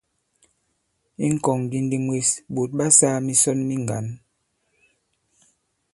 [1.25, 4.05] I ŋ̀kɔ̀ŋŋgindi mwes, ɓòt ɓa sāā misɔn mi ŋgǎn.